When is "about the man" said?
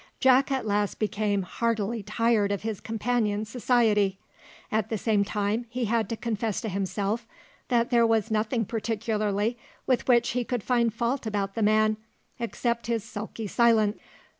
11.27-11.97